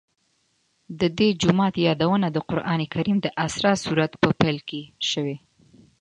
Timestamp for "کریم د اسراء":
2.93-3.77